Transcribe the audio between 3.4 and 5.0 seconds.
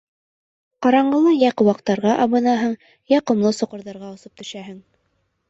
соҡорҙарға осоп төшәһең.